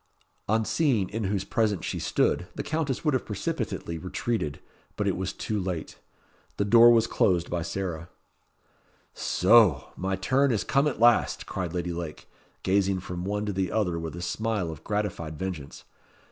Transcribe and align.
On 0.49 0.65
seeing 0.65 1.09
in 1.11 1.25
whose 1.25 1.43
presence 1.43 1.85
she 1.85 1.99
stood, 1.99 2.47
the 2.55 2.63
Countess 2.63 3.05
would 3.05 3.13
have 3.13 3.23
precipitately 3.23 3.99
retreated; 3.99 4.59
but 4.95 5.07
it 5.07 5.15
was 5.15 5.31
too 5.31 5.59
late. 5.59 5.99
The 6.57 6.65
door 6.65 6.89
was 6.89 7.05
closed 7.05 7.51
by 7.51 7.61
Sarah. 7.61 8.09
"Soh! 9.13 9.91
my 9.95 10.15
turn 10.15 10.51
is 10.51 10.63
come 10.63 10.87
at 10.87 10.99
last," 10.99 11.45
cried 11.45 11.73
Lady 11.75 11.93
Lake, 11.93 12.27
gazing 12.63 12.99
from 12.99 13.25
one 13.25 13.45
to 13.45 13.53
the 13.53 13.71
other 13.71 13.99
with 13.99 14.15
a 14.15 14.23
smile 14.23 14.71
of 14.71 14.83
gratified 14.83 15.37
vengeance. 15.37 15.83